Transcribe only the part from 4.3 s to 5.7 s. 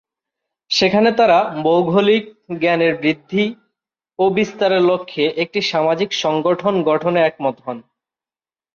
বিস্তারের লক্ষ্যে একটি